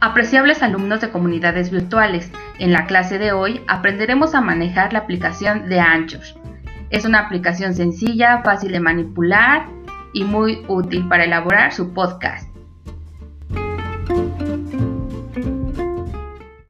[0.00, 5.68] Apreciables alumnos de comunidades virtuales, en la clase de hoy aprenderemos a manejar la aplicación
[5.68, 6.20] de Anchor.
[6.90, 9.66] Es una aplicación sencilla, fácil de manipular
[10.12, 12.48] y muy útil para elaborar su podcast.